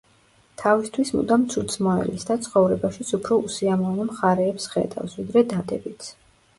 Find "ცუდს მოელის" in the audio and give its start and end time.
1.55-2.27